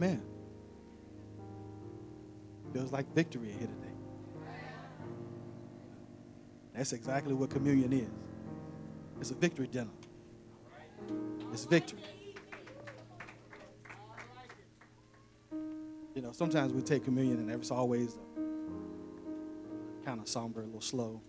Amen. 0.00 0.22
Feels 2.72 2.90
like 2.90 3.14
victory 3.14 3.48
here 3.48 3.68
today. 3.68 3.94
That's 6.74 6.94
exactly 6.94 7.34
what 7.34 7.50
communion 7.50 7.92
is. 7.92 8.08
It's 9.20 9.30
a 9.30 9.34
victory 9.34 9.66
dinner. 9.66 9.90
It's 11.52 11.66
victory. 11.66 12.00
You 16.14 16.22
know, 16.22 16.32
sometimes 16.32 16.72
we 16.72 16.80
take 16.80 17.04
communion 17.04 17.38
and 17.38 17.50
it's 17.50 17.70
always 17.70 18.16
kind 20.06 20.18
of 20.18 20.26
somber, 20.26 20.62
a 20.62 20.64
little 20.64 20.80
slow. 20.80 21.20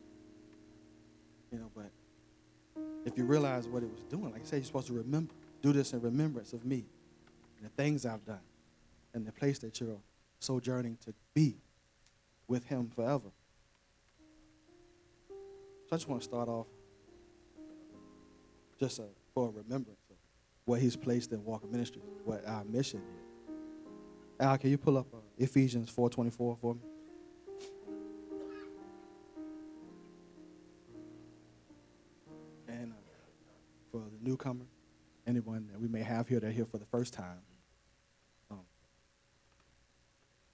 You 1.52 1.60
know, 1.60 1.72
but 1.76 1.92
if 3.04 3.18
you 3.18 3.26
realize 3.26 3.68
what 3.68 3.84
it 3.84 3.92
was 3.92 4.04
doing, 4.04 4.32
like 4.32 4.44
I 4.44 4.46
said, 4.46 4.56
you're 4.58 4.64
supposed 4.64 4.88
to 4.88 4.94
remember, 4.94 5.34
do 5.62 5.74
this 5.74 5.92
in 5.92 6.00
remembrance 6.00 6.54
of 6.54 6.64
me 6.64 6.86
and 7.58 7.66
the 7.66 7.74
things 7.76 8.06
I've 8.06 8.24
done 8.24 8.40
and 9.14 9.26
the 9.26 9.32
place 9.32 9.60
that 9.60 9.80
you're 9.80 10.02
sojourning 10.40 10.98
to 11.06 11.14
be 11.34 11.58
with 12.48 12.66
Him 12.66 12.90
forever. 12.94 13.32
So 15.30 15.94
I 15.94 15.96
just 15.96 16.08
want 16.08 16.22
to 16.22 16.26
start 16.26 16.48
off 16.48 16.68
just 18.80 19.00
uh, 19.00 19.04
for 19.34 19.48
a 19.50 19.52
remembrance 19.52 20.00
of 20.10 20.16
what 20.66 20.82
He's 20.82 20.96
placed 20.96 21.32
in 21.32 21.44
Walker 21.44 21.68
Ministries, 21.68 22.04
what 22.26 22.46
our 22.48 22.64
mission 22.64 23.00
is. 23.00 23.22
Al, 24.40 24.58
can 24.58 24.72
you 24.72 24.78
pull 24.78 24.98
up 24.98 25.06
uh, 25.14 25.18
Ephesians 25.38 25.92
4.24 25.92 26.58
for 26.60 26.74
me? 26.74 26.82
And 32.68 32.92
uh, 32.92 32.96
for 33.92 34.00
the 34.00 34.28
newcomer, 34.28 34.66
anyone 35.28 35.68
that 35.72 35.80
we 35.80 35.88
may 35.88 36.02
have 36.02 36.28
here 36.28 36.40
that 36.40 36.48
are 36.48 36.52
here 36.52 36.66
for 36.66 36.80
the 36.80 36.86
first 36.86 37.14
time, 37.14 37.38
um, 38.50 38.62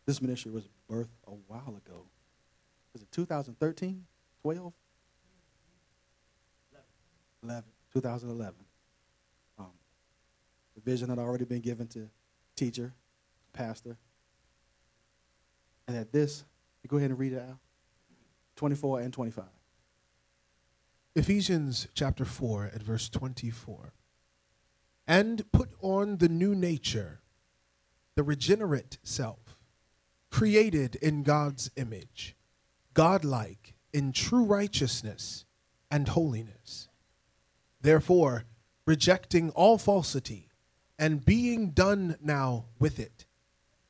this 0.07 0.21
ministry 0.21 0.52
was 0.52 0.67
birthed 0.89 1.09
a 1.27 1.31
while 1.47 1.75
ago. 1.86 2.05
Was 2.94 3.03
it 3.03 3.11
2013, 3.11 4.05
12? 4.41 4.73
11, 7.44 7.64
2011. 7.94 8.55
Um, 9.59 9.66
the 10.75 10.81
vision 10.81 11.09
had 11.09 11.19
already 11.19 11.45
been 11.45 11.61
given 11.61 11.88
to 11.89 12.09
teacher, 12.55 12.94
pastor. 13.53 13.97
And 15.88 15.95
at 15.95 16.11
this, 16.11 16.45
go 16.88 16.97
ahead 16.97 17.11
and 17.11 17.19
read 17.19 17.33
it 17.33 17.42
out 17.42 17.58
24 18.55 19.02
and 19.02 19.14
25. 19.14 19.45
Ephesians 21.16 21.88
chapter 21.94 22.25
4 22.25 22.71
at 22.73 22.81
verse 22.81 23.09
24. 23.09 23.94
And 25.05 25.49
put 25.52 25.69
on 25.81 26.17
the 26.17 26.30
new 26.30 26.55
nature, 26.55 27.19
the 28.16 28.23
regenerate 28.23 28.97
self, 29.03 29.47
created 30.30 30.95
in 30.95 31.23
God's 31.23 31.72
image, 31.75 32.36
godlike 32.94 33.73
in 33.94 34.11
true 34.11 34.44
righteousness 34.44 35.45
and 35.89 36.08
holiness. 36.09 36.89
Therefore, 37.81 38.45
rejecting 38.86 39.50
all 39.52 39.78
falsity 39.78 40.50
and 41.00 41.25
being 41.25 41.72
done 41.72 42.17
now 42.22 42.66
with 42.80 43.00
it, 43.00 43.25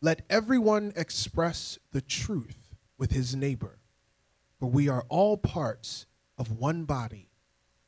let 0.02 0.22
everyone 0.30 0.94
express 0.96 1.80
the 1.92 2.02
truth 2.02 2.76
with 2.98 3.12
his 3.12 3.36
neighbor, 3.36 3.80
for 4.60 4.70
we 4.70 4.88
are 4.88 5.06
all 5.10 5.38
parts 5.38 6.06
of 6.38 6.60
one 6.60 6.86
body 6.86 7.30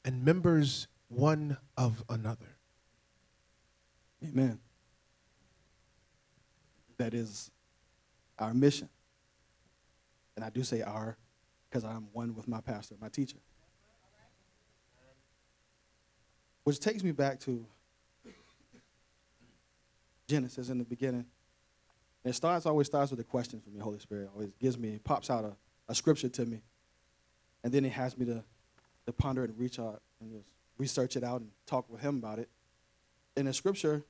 and 0.03 0.23
members 0.23 0.87
one 1.07 1.57
of 1.77 2.03
another. 2.09 2.57
Amen. 4.23 4.59
That 6.97 7.13
is 7.13 7.51
our 8.39 8.53
mission. 8.53 8.89
And 10.35 10.45
I 10.45 10.49
do 10.49 10.63
say 10.63 10.81
our 10.81 11.17
because 11.69 11.83
I'm 11.83 12.07
one 12.13 12.35
with 12.35 12.47
my 12.47 12.61
pastor, 12.61 12.95
my 12.99 13.09
teacher. 13.09 13.37
Which 16.63 16.79
takes 16.79 17.03
me 17.03 17.11
back 17.11 17.39
to 17.41 17.65
Genesis 20.27 20.69
in 20.69 20.77
the 20.77 20.83
beginning. 20.83 21.25
It 22.23 22.33
starts 22.33 22.65
always 22.65 22.87
starts 22.87 23.11
with 23.11 23.19
a 23.19 23.23
question 23.23 23.59
for 23.59 23.69
me, 23.69 23.79
Holy 23.79 23.99
Spirit. 23.99 24.29
Always 24.33 24.53
gives 24.59 24.77
me, 24.77 24.99
pops 25.03 25.29
out 25.29 25.43
a, 25.43 25.55
a 25.87 25.95
scripture 25.95 26.29
to 26.29 26.45
me. 26.45 26.61
And 27.63 27.73
then 27.73 27.83
he 27.83 27.89
has 27.89 28.17
me 28.17 28.25
to, 28.25 28.43
to 29.05 29.13
ponder 29.13 29.43
it 29.43 29.49
and 29.49 29.59
reach 29.59 29.79
out 29.79 30.01
and 30.21 30.43
research 30.77 31.15
it 31.15 31.23
out 31.23 31.41
and 31.41 31.49
talk 31.65 31.89
with 31.89 32.01
him 32.01 32.17
about 32.17 32.39
it. 32.39 32.49
In 33.35 33.45
the 33.45 33.53
scripture, 33.53 34.03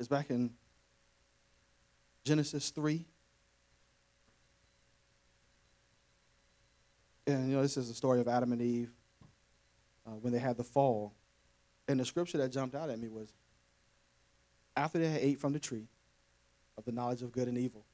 it's 0.00 0.08
back 0.08 0.30
in 0.30 0.50
Genesis 2.24 2.70
3. 2.70 3.04
And, 7.26 7.50
you 7.50 7.56
know, 7.56 7.62
this 7.62 7.76
is 7.76 7.88
the 7.88 7.94
story 7.94 8.18
of 8.18 8.26
Adam 8.26 8.52
and 8.52 8.62
Eve 8.62 8.90
uh, 10.06 10.12
when 10.12 10.32
they 10.32 10.38
had 10.38 10.56
the 10.56 10.64
fall. 10.64 11.12
And 11.86 12.00
the 12.00 12.06
scripture 12.06 12.38
that 12.38 12.48
jumped 12.48 12.74
out 12.74 12.88
at 12.88 12.98
me 12.98 13.08
was 13.08 13.34
after 14.74 14.98
they 14.98 15.06
had 15.06 15.20
ate 15.20 15.38
from 15.38 15.52
the 15.52 15.60
tree 15.60 15.86
of 16.78 16.86
the 16.86 16.92
knowledge 16.92 17.20
of 17.20 17.30
good 17.30 17.46
and 17.46 17.58
evil, 17.58 17.84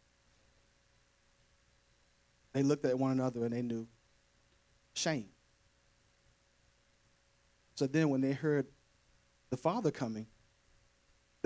they 2.53 2.63
looked 2.63 2.85
at 2.85 2.97
one 2.97 3.11
another 3.11 3.45
and 3.45 3.53
they 3.53 3.63
knew 3.63 3.89
shame. 4.95 5.27
So 7.75 7.89
then 7.89 8.11
when 8.11 8.21
they 8.21 8.33
heard 8.33 8.69
the 9.51 9.57
father 9.57 9.91
coming, 9.91 10.29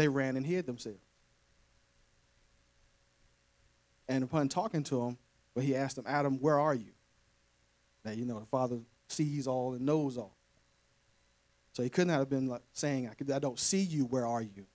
they 0.00 0.09
ran 0.09 0.37
and 0.37 0.47
hid 0.47 0.65
themselves. 0.65 0.99
And 4.09 4.25
upon 4.25 4.49
talking 4.49 4.83
to 4.84 5.03
him, 5.03 5.19
well, 5.55 5.65
he 5.65 5.77
asked 5.77 5.97
them, 5.97 6.06
Adam, 6.09 6.38
where 6.41 6.59
are 6.59 6.75
you? 6.75 6.93
Now, 8.05 8.12
you 8.12 8.25
know, 8.25 8.41
the 8.41 8.47
father 8.47 8.78
sees 9.09 9.47
all 9.47 9.75
and 9.75 9.83
knows 9.83 10.16
all. 10.16 10.34
So 11.75 11.83
he 11.83 11.91
couldn't 11.91 12.15
have 12.15 12.31
been 12.31 12.49
like 12.49 12.62
saying, 12.72 13.09
I, 13.09 13.15
could, 13.15 13.28
don't 13.41 13.59
see 13.59 13.83
you, 13.83 14.06
where 14.06 14.27
are 14.27 14.41
you? 14.41 14.66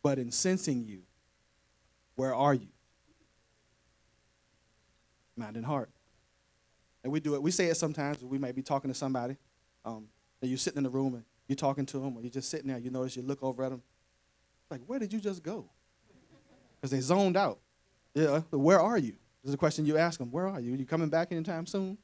But 0.00 0.18
in 0.18 0.30
sensing 0.30 0.84
you, 0.84 1.00
where 2.14 2.34
are 2.34 2.54
you? 2.54 2.68
Mind 5.36 5.56
and 5.56 5.66
heart. 5.66 5.90
And 7.02 7.12
we 7.12 7.18
do 7.18 7.34
it. 7.34 7.42
We 7.42 7.50
say 7.50 7.66
it 7.66 7.76
sometimes. 7.76 8.22
We 8.22 8.38
might 8.38 8.54
be 8.54 8.62
talking 8.62 8.92
to 8.92 8.96
somebody, 8.96 9.36
um, 9.84 10.06
and 10.40 10.50
you're 10.50 10.58
sitting 10.58 10.78
in 10.78 10.84
the 10.84 10.90
room 10.90 11.14
and 11.14 11.24
you're 11.48 11.56
talking 11.56 11.86
to 11.86 11.98
them, 11.98 12.16
or 12.16 12.22
you're 12.22 12.30
just 12.30 12.50
sitting 12.50 12.68
there. 12.68 12.78
You 12.78 12.90
notice 12.90 13.16
you 13.16 13.22
look 13.22 13.42
over 13.42 13.64
at 13.64 13.70
them, 13.70 13.82
like, 14.70 14.80
where 14.86 14.98
did 14.98 15.12
you 15.12 15.20
just 15.20 15.42
go? 15.42 15.68
Because 16.80 16.90
they 16.90 17.00
zoned 17.00 17.36
out. 17.36 17.58
Yeah, 18.14 18.40
where 18.50 18.80
are 18.80 18.98
you? 18.98 19.12
This 19.42 19.50
is 19.50 19.54
a 19.54 19.58
question 19.58 19.84
you 19.86 19.98
ask 19.98 20.18
them. 20.18 20.30
Where 20.30 20.46
are 20.48 20.60
you? 20.60 20.74
Are 20.74 20.76
you 20.76 20.86
coming 20.86 21.08
back 21.08 21.32
anytime 21.32 21.66
soon? 21.66 21.98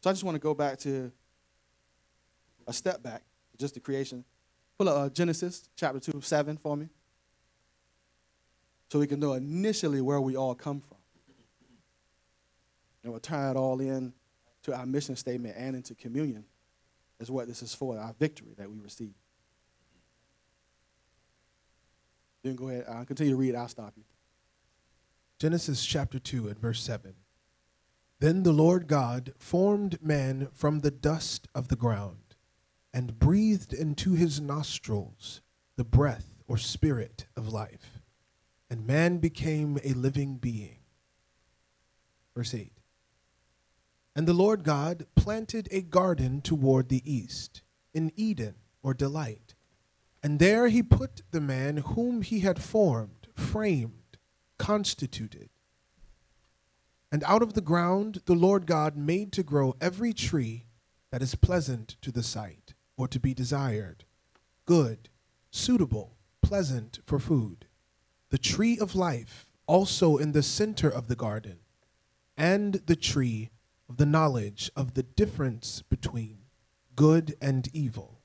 So 0.00 0.10
I 0.10 0.12
just 0.12 0.22
want 0.22 0.34
to 0.34 0.38
go 0.38 0.52
back 0.52 0.78
to 0.80 1.10
a 2.66 2.72
step 2.74 3.02
back, 3.02 3.22
just 3.58 3.72
the 3.72 3.80
creation. 3.80 4.22
Pull 4.76 4.88
up 4.88 4.96
uh, 4.98 5.08
Genesis 5.08 5.68
chapter 5.76 5.98
2, 5.98 6.20
7 6.20 6.58
for 6.58 6.76
me. 6.76 6.88
So 8.90 8.98
we 8.98 9.06
can 9.06 9.18
know 9.18 9.32
initially 9.32 10.02
where 10.02 10.20
we 10.20 10.36
all 10.36 10.54
come 10.54 10.80
from. 10.80 10.98
And 13.02 13.12
we'll 13.12 13.20
tie 13.20 13.50
it 13.50 13.56
all 13.56 13.80
in 13.80 14.12
to 14.64 14.74
our 14.74 14.86
mission 14.86 15.16
statement 15.16 15.54
and 15.56 15.76
into 15.76 15.94
communion 15.94 16.44
is 17.20 17.30
what 17.30 17.46
this 17.46 17.62
is 17.62 17.74
for, 17.74 17.98
our 17.98 18.14
victory 18.18 18.54
that 18.58 18.70
we 18.70 18.78
receive. 18.78 19.14
Then 22.42 22.56
go 22.56 22.68
ahead. 22.68 22.84
I'll 22.88 23.04
continue 23.04 23.32
to 23.32 23.38
read. 23.38 23.54
I'll 23.54 23.68
stop 23.68 23.94
you. 23.96 24.04
Genesis 25.38 25.84
chapter 25.84 26.18
2 26.18 26.48
and 26.48 26.58
verse 26.58 26.82
7. 26.82 27.14
Then 28.20 28.42
the 28.42 28.52
Lord 28.52 28.86
God 28.86 29.32
formed 29.38 29.98
man 30.02 30.48
from 30.54 30.80
the 30.80 30.90
dust 30.90 31.48
of 31.54 31.68
the 31.68 31.76
ground 31.76 32.36
and 32.92 33.18
breathed 33.18 33.72
into 33.72 34.12
his 34.12 34.40
nostrils 34.40 35.40
the 35.76 35.84
breath 35.84 36.42
or 36.46 36.56
spirit 36.56 37.26
of 37.36 37.48
life, 37.48 38.02
and 38.70 38.86
man 38.86 39.18
became 39.18 39.78
a 39.82 39.92
living 39.94 40.36
being. 40.36 40.78
Verse 42.36 42.54
8. 42.54 42.73
And 44.16 44.28
the 44.28 44.32
Lord 44.32 44.62
God 44.62 45.06
planted 45.16 45.68
a 45.70 45.82
garden 45.82 46.40
toward 46.40 46.88
the 46.88 47.02
east, 47.04 47.62
in 47.92 48.12
Eden 48.16 48.54
or 48.82 48.94
delight. 48.94 49.54
And 50.22 50.38
there 50.38 50.68
he 50.68 50.82
put 50.82 51.22
the 51.32 51.40
man 51.40 51.78
whom 51.78 52.22
he 52.22 52.40
had 52.40 52.62
formed, 52.62 53.28
framed, 53.34 54.18
constituted. 54.58 55.50
And 57.10 57.22
out 57.24 57.42
of 57.42 57.54
the 57.54 57.60
ground 57.60 58.22
the 58.26 58.34
Lord 58.34 58.66
God 58.66 58.96
made 58.96 59.32
to 59.32 59.42
grow 59.42 59.76
every 59.80 60.12
tree 60.12 60.66
that 61.10 61.22
is 61.22 61.34
pleasant 61.34 61.96
to 62.02 62.10
the 62.10 62.22
sight, 62.22 62.74
or 62.96 63.06
to 63.08 63.20
be 63.20 63.34
desired, 63.34 64.04
good, 64.66 65.08
suitable, 65.50 66.16
pleasant 66.42 67.00
for 67.04 67.18
food. 67.18 67.66
The 68.30 68.38
tree 68.38 68.78
of 68.78 68.96
life 68.96 69.46
also 69.66 70.16
in 70.16 70.32
the 70.32 70.42
center 70.42 70.88
of 70.88 71.08
the 71.08 71.16
garden, 71.16 71.58
and 72.36 72.74
the 72.86 72.96
tree 72.96 73.50
of 73.88 73.96
the 73.96 74.06
knowledge 74.06 74.70
of 74.76 74.94
the 74.94 75.02
difference 75.02 75.82
between 75.82 76.38
good 76.96 77.34
and 77.40 77.68
evil, 77.72 78.20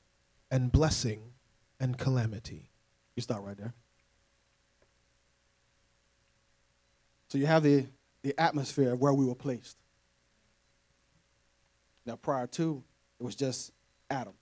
and 0.52 0.72
blessing 0.72 1.34
and 1.80 1.98
calamity. 1.98 2.70
You 3.16 3.22
start 3.22 3.44
right 3.44 3.58
there. 3.58 3.74
So 7.28 7.38
you 7.38 7.46
have 7.46 7.64
the, 7.64 7.86
the 8.24 8.40
atmosphere 8.40 8.94
of 8.94 9.00
where 9.00 9.14
we 9.14 9.26
were 9.26 9.36
placed. 9.36 9.78
Now, 12.06 12.16
prior 12.16 12.48
to, 12.48 12.84
it 13.20 13.24
was 13.24 13.36
just 13.36 13.72
Adam, 14.10 14.34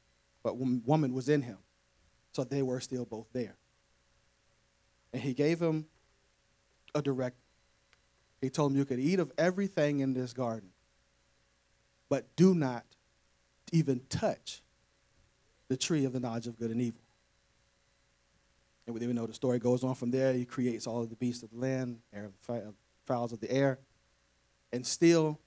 but 0.43 0.57
woman 0.57 1.13
was 1.13 1.27
in 1.27 1.41
him. 1.41 1.57
So 2.31 2.43
they 2.43 2.61
were 2.61 2.79
still 2.79 3.03
both 3.03 3.27
there. 3.33 3.55
And 5.11 5.21
he 5.21 5.33
gave 5.33 5.59
him 5.59 5.87
a 6.95 7.01
direct. 7.01 7.35
He 8.41 8.49
told 8.49 8.71
him, 8.71 8.77
You 8.77 8.85
could 8.85 8.99
eat 8.99 9.19
of 9.19 9.31
everything 9.37 9.99
in 9.99 10.13
this 10.13 10.31
garden, 10.31 10.69
but 12.09 12.35
do 12.35 12.55
not 12.55 12.85
even 13.71 14.01
touch 14.09 14.61
the 15.67 15.77
tree 15.77 16.05
of 16.05 16.13
the 16.13 16.19
knowledge 16.19 16.47
of 16.47 16.57
good 16.57 16.71
and 16.71 16.81
evil. 16.81 17.01
And 18.85 18.97
we 18.97 19.05
know 19.07 19.25
the 19.25 19.33
story 19.33 19.59
goes 19.59 19.83
on 19.83 19.95
from 19.95 20.11
there. 20.11 20.31
He 20.31 20.45
creates 20.45 20.87
all 20.87 21.01
of 21.01 21.09
the 21.09 21.17
beasts 21.17 21.43
of 21.43 21.49
the 21.51 21.57
land, 21.57 21.99
fowls 23.05 23.33
of 23.33 23.41
the 23.41 23.51
air. 23.51 23.79
And 24.71 24.85
still, 24.87 25.39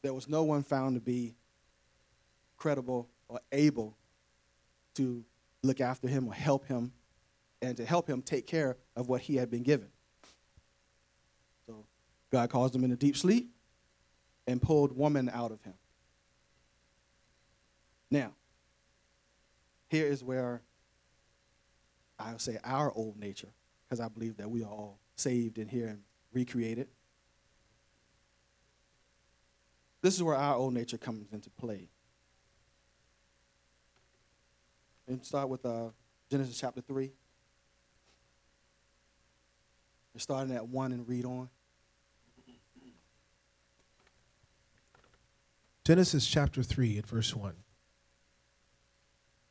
there 0.00 0.14
was 0.14 0.28
no 0.28 0.44
one 0.44 0.62
found 0.62 0.94
to 0.94 1.00
be 1.00 1.34
credible 2.56 3.08
or 3.28 3.40
able 3.52 3.94
to 4.94 5.22
look 5.62 5.82
after 5.82 6.08
him 6.08 6.26
or 6.26 6.32
help 6.32 6.66
him 6.66 6.92
and 7.60 7.76
to 7.76 7.84
help 7.84 8.08
him 8.08 8.22
take 8.22 8.46
care 8.46 8.78
of 8.96 9.08
what 9.08 9.20
he 9.20 9.36
had 9.36 9.50
been 9.50 9.62
given. 9.62 9.88
So 11.66 11.84
God 12.30 12.48
caused 12.48 12.74
him 12.74 12.84
in 12.84 12.92
a 12.92 12.96
deep 12.96 13.16
sleep 13.16 13.50
and 14.46 14.62
pulled 14.62 14.96
woman 14.96 15.28
out 15.28 15.50
of 15.50 15.60
him. 15.62 15.74
Now, 18.10 18.32
here 19.88 20.06
is 20.06 20.24
where 20.24 20.62
I'll 22.18 22.38
say 22.38 22.58
our 22.64 22.92
old 22.92 23.18
nature, 23.18 23.48
because 23.84 24.00
I 24.00 24.08
believe 24.08 24.36
that 24.38 24.50
we 24.50 24.62
are 24.62 24.70
all 24.70 24.98
saved 25.16 25.58
in 25.58 25.68
here 25.68 25.88
and 25.88 26.00
recreated. 26.32 26.88
This 30.00 30.14
is 30.14 30.22
where 30.22 30.36
our 30.36 30.56
old 30.56 30.74
nature 30.74 30.98
comes 30.98 31.32
into 31.32 31.50
play. 31.50 31.88
And 35.06 35.24
start 35.24 35.48
with 35.48 35.64
uh, 35.64 35.88
Genesis 36.30 36.58
chapter 36.58 36.80
3. 36.80 37.10
We're 40.14 40.20
starting 40.20 40.54
at 40.54 40.66
1 40.66 40.92
and 40.92 41.08
read 41.08 41.24
on. 41.24 41.48
Genesis 45.84 46.26
chapter 46.26 46.62
3 46.62 46.98
at 46.98 47.06
verse 47.06 47.34
1. 47.34 47.54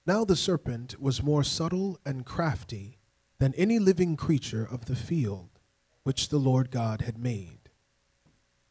Now 0.07 0.24
the 0.24 0.38
serpent 0.38 1.01
was 1.01 1.21
more 1.21 1.44
subtle 1.44 2.00
and 2.06 2.25
crafty 2.25 2.98
than 3.39 3.54
any 3.56 3.77
living 3.77 4.15
creature 4.15 4.65
of 4.65 4.86
the 4.86 4.95
field 4.95 5.59
which 6.04 6.30
the 6.30 6.38
Lord 6.38 6.71
God 6.71 7.01
had 7.01 7.18
made. 7.18 7.69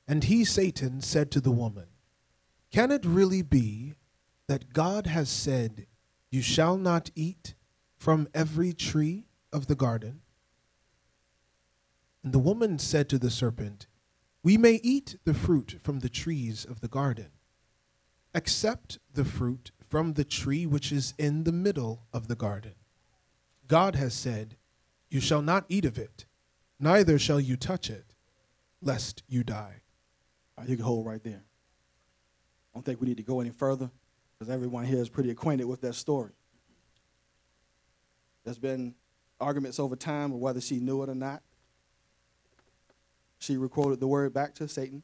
And 0.08 0.24
he, 0.24 0.46
Satan, 0.46 1.02
said 1.02 1.30
to 1.32 1.42
the 1.42 1.50
woman, 1.50 1.88
Can 2.70 2.90
it 2.90 3.04
really 3.04 3.42
be 3.42 3.96
that 4.46 4.72
God 4.72 5.08
has 5.08 5.28
said, 5.28 5.86
You 6.30 6.40
shall 6.40 6.78
not 6.78 7.10
eat 7.14 7.52
from 7.98 8.28
every 8.32 8.72
tree 8.72 9.26
of 9.52 9.66
the 9.66 9.74
garden? 9.74 10.22
And 12.24 12.32
the 12.32 12.38
woman 12.38 12.78
said 12.78 13.10
to 13.10 13.18
the 13.18 13.30
serpent, 13.30 13.88
We 14.42 14.56
may 14.56 14.80
eat 14.82 15.18
the 15.26 15.34
fruit 15.34 15.76
from 15.82 15.98
the 15.98 16.08
trees 16.08 16.64
of 16.64 16.80
the 16.80 16.88
garden, 16.88 17.28
except 18.34 18.98
the 19.12 19.24
fruit 19.26 19.70
from 19.88 20.14
the 20.14 20.24
tree 20.24 20.66
which 20.66 20.92
is 20.92 21.14
in 21.18 21.44
the 21.44 21.52
middle 21.52 22.02
of 22.12 22.28
the 22.28 22.34
garden. 22.34 22.74
God 23.68 23.94
has 23.94 24.14
said, 24.14 24.56
You 25.08 25.20
shall 25.20 25.42
not 25.42 25.64
eat 25.68 25.84
of 25.84 25.98
it, 25.98 26.26
neither 26.78 27.18
shall 27.18 27.40
you 27.40 27.56
touch 27.56 27.90
it, 27.90 28.14
lest 28.80 29.22
you 29.28 29.42
die. 29.42 29.82
Right, 30.58 30.68
you 30.68 30.76
can 30.76 30.84
hold 30.84 31.06
right 31.06 31.22
there. 31.22 31.42
I 31.42 32.78
don't 32.78 32.84
think 32.84 33.00
we 33.00 33.08
need 33.08 33.16
to 33.18 33.22
go 33.22 33.40
any 33.40 33.50
further 33.50 33.90
because 34.38 34.52
everyone 34.52 34.84
here 34.84 35.00
is 35.00 35.08
pretty 35.08 35.30
acquainted 35.30 35.64
with 35.64 35.80
that 35.82 35.94
story. 35.94 36.32
There's 38.44 38.58
been 38.58 38.94
arguments 39.40 39.80
over 39.80 39.96
time 39.96 40.32
of 40.32 40.38
whether 40.38 40.60
she 40.60 40.78
knew 40.78 41.02
it 41.02 41.08
or 41.08 41.14
not. 41.14 41.42
She 43.38 43.56
recorded 43.56 44.00
the 44.00 44.06
word 44.06 44.32
back 44.32 44.54
to 44.56 44.68
Satan. 44.68 45.02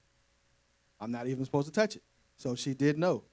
I'm 1.00 1.10
not 1.10 1.26
even 1.26 1.44
supposed 1.44 1.66
to 1.66 1.72
touch 1.72 1.96
it. 1.96 2.02
So 2.36 2.54
she 2.54 2.74
did 2.74 2.98
know. 2.98 3.24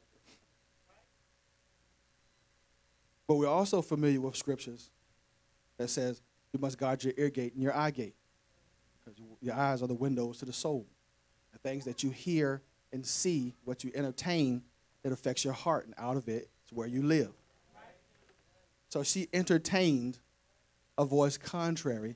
But 3.29 3.35
we're 3.35 3.47
also 3.47 3.83
familiar 3.83 4.19
with 4.19 4.35
scriptures 4.35 4.89
that 5.77 5.91
says 5.91 6.19
you 6.51 6.59
must 6.59 6.79
guard 6.79 7.03
your 7.03 7.13
ear 7.15 7.29
gate 7.29 7.53
and 7.53 7.61
your 7.61 7.77
eye 7.77 7.91
gate. 7.91 8.15
Because 9.05 9.21
your 9.39 9.53
eyes 9.53 9.83
are 9.83 9.87
the 9.87 9.93
windows 9.93 10.39
to 10.39 10.45
the 10.45 10.51
soul. 10.51 10.87
The 11.53 11.59
things 11.59 11.85
that 11.85 12.01
you 12.01 12.09
hear 12.09 12.63
and 12.91 13.05
see, 13.05 13.53
what 13.65 13.83
you 13.83 13.91
entertain, 13.93 14.63
it 15.03 15.11
affects 15.11 15.43
your 15.45 15.53
heart, 15.53 15.85
and 15.85 15.93
out 15.99 16.17
of 16.17 16.27
it 16.27 16.49
is 16.65 16.73
where 16.73 16.87
you 16.87 17.03
live. 17.03 17.29
So 18.89 19.03
she 19.03 19.27
entertained 19.31 20.17
a 20.97 21.05
voice 21.05 21.37
contrary 21.37 22.15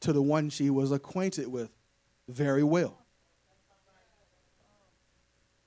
to 0.00 0.12
the 0.12 0.20
one 0.20 0.50
she 0.50 0.68
was 0.68 0.92
acquainted 0.92 1.48
with 1.48 1.70
very 2.28 2.62
well. 2.62 2.98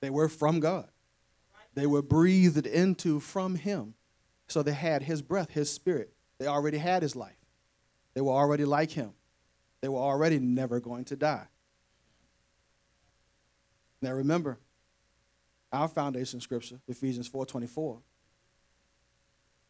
They 0.00 0.10
were 0.10 0.28
from 0.28 0.60
God, 0.60 0.88
they 1.74 1.86
were 1.86 2.00
breathed 2.00 2.64
into 2.64 3.18
from 3.18 3.56
Him. 3.56 3.94
So 4.48 4.62
they 4.62 4.72
had 4.72 5.02
His 5.02 5.22
breath, 5.22 5.50
His 5.50 5.70
spirit. 5.70 6.12
They 6.38 6.46
already 6.46 6.78
had 6.78 7.02
His 7.02 7.14
life. 7.14 7.36
They 8.14 8.20
were 8.20 8.32
already 8.32 8.64
like 8.64 8.90
Him. 8.90 9.12
They 9.80 9.88
were 9.88 10.00
already 10.00 10.38
never 10.38 10.80
going 10.80 11.04
to 11.06 11.16
die. 11.16 11.46
Now 14.00 14.12
remember, 14.12 14.58
our 15.72 15.88
foundation 15.88 16.40
scripture, 16.40 16.80
Ephesians 16.88 17.28
4:24, 17.28 18.00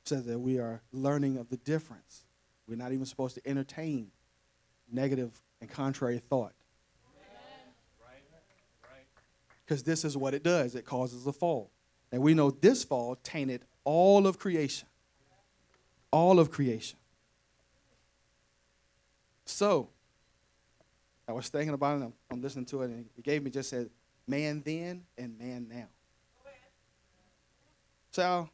says 0.05 0.25
that 0.27 0.39
we 0.39 0.59
are 0.59 0.83
learning 0.93 1.37
of 1.37 1.49
the 1.51 1.57
difference. 1.57 2.25
We're 2.67 2.77
not 2.77 2.93
even 2.93 3.07
supposed 3.07 3.35
to 3.35 3.47
entertain 3.47 4.11
negative 4.91 5.41
and 5.61 5.69
contrary 5.69 6.19
thought. 6.19 6.53
Because 9.65 9.83
this 9.83 10.03
is 10.05 10.17
what 10.17 10.33
it 10.33 10.43
does. 10.43 10.75
It 10.75 10.87
causes 10.87 11.27
a 11.27 11.33
fall. 11.33 11.71
And 12.11 12.23
we 12.23 12.33
know 12.33 12.51
this 12.51 12.85
fall 12.85 13.17
tainted 13.17 13.67
all 13.89 14.27
of 14.27 14.39
creation. 14.39 14.87
All 16.11 16.39
of 16.39 16.51
creation. 16.51 16.99
So, 19.47 19.89
I 21.27 21.33
was 21.33 21.49
thinking 21.49 21.73
about 21.73 22.03
it, 22.03 22.13
I'm, 22.31 22.43
listening 22.43 22.67
to 22.67 22.83
it, 22.83 22.91
and 22.91 23.07
it 23.17 23.25
gave 23.25 23.43
me 23.43 23.51
just 23.51 23.71
said, 23.71 23.89
man 24.27 24.63
then 24.63 25.05
and 25.17 25.39
man 25.39 25.69
now. 25.71 25.89
So 28.11 28.51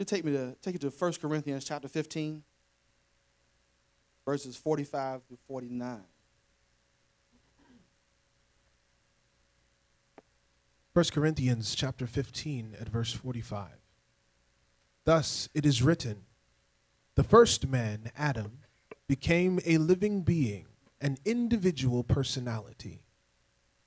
you 0.00 0.04
take 0.04 0.24
me 0.24 0.32
to 0.32 0.56
take 0.62 0.72
you 0.74 0.80
to 0.80 0.90
1 0.90 1.12
Corinthians 1.22 1.64
chapter 1.64 1.86
15, 1.86 2.42
verses 4.24 4.56
45 4.56 5.22
through 5.28 5.38
49. 5.46 6.00
1 10.92 11.04
Corinthians 11.12 11.76
chapter 11.76 12.08
15 12.08 12.76
at 12.80 12.88
verse 12.88 13.12
45. 13.12 13.77
Thus 15.08 15.48
it 15.54 15.64
is 15.64 15.82
written, 15.82 16.26
the 17.14 17.24
first 17.24 17.66
man, 17.66 18.10
Adam, 18.14 18.58
became 19.06 19.58
a 19.64 19.78
living 19.78 20.20
being, 20.20 20.66
an 21.00 21.16
individual 21.24 22.04
personality. 22.04 23.04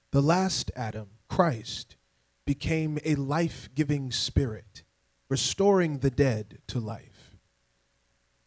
The 0.10 0.24
last 0.24 0.72
Adam, 0.75 1.10
Christ, 1.30 1.96
became 2.44 2.98
a 3.06 3.13
life 3.13 3.70
giving 3.75 4.12
spirit, 4.12 4.82
restoring 5.30 6.00
the 6.00 6.10
dead 6.10 6.58
to 6.66 6.80
life. 6.80 7.38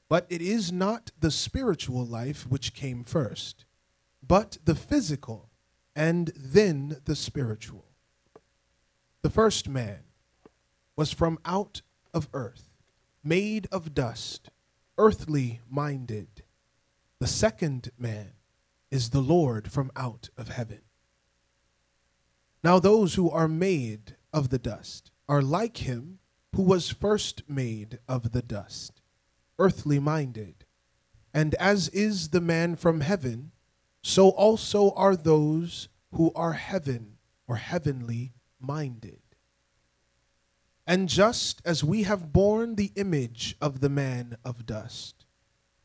But 0.08 0.26
it 0.28 0.42
is 0.42 0.72
not 0.72 1.12
the 1.20 1.30
spiritual 1.30 2.04
life 2.04 2.44
which 2.48 2.74
came 2.74 3.04
first, 3.04 3.66
but 4.20 4.58
the 4.64 4.74
physical, 4.74 5.48
and 5.94 6.32
then 6.34 6.96
the 7.04 7.14
spiritual. 7.14 7.84
The 9.22 9.30
first 9.30 9.68
man 9.68 10.00
was 10.96 11.12
from 11.12 11.38
out 11.44 11.82
of 12.14 12.28
earth, 12.32 12.70
made 13.22 13.66
of 13.70 13.94
dust, 13.94 14.48
earthly 14.96 15.60
minded. 15.68 16.44
The 17.20 17.26
second 17.26 17.90
man 17.98 18.32
is 18.90 19.10
the 19.10 19.20
Lord 19.20 19.70
from 19.70 19.90
out 19.96 20.30
of 20.38 20.48
heaven. 20.48 20.82
Now, 22.62 22.78
those 22.78 23.14
who 23.14 23.28
are 23.30 23.48
made 23.48 24.16
of 24.32 24.48
the 24.48 24.58
dust 24.58 25.10
are 25.28 25.42
like 25.42 25.78
him 25.78 26.20
who 26.54 26.62
was 26.62 26.88
first 26.88 27.42
made 27.48 27.98
of 28.08 28.32
the 28.32 28.42
dust, 28.42 29.02
earthly 29.58 29.98
minded. 29.98 30.64
And 31.34 31.54
as 31.56 31.88
is 31.88 32.28
the 32.28 32.40
man 32.40 32.76
from 32.76 33.00
heaven, 33.00 33.50
so 34.02 34.28
also 34.28 34.92
are 34.92 35.16
those 35.16 35.88
who 36.12 36.32
are 36.34 36.52
heaven 36.52 37.16
or 37.48 37.56
heavenly 37.56 38.34
minded. 38.60 39.23
And 40.86 41.08
just 41.08 41.62
as 41.64 41.82
we 41.82 42.02
have 42.02 42.32
borne 42.32 42.74
the 42.74 42.92
image 42.94 43.56
of 43.60 43.80
the 43.80 43.88
man 43.88 44.36
of 44.44 44.66
dust, 44.66 45.24